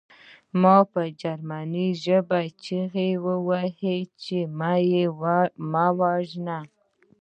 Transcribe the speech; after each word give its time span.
ما 0.61 0.77
په 0.91 1.01
جرمني 1.21 1.87
ژبه 2.03 2.39
چیغې 2.63 3.11
وهلې 3.47 3.99
چې 4.23 4.37
ما 5.73 5.85
ووژنه 5.99 6.59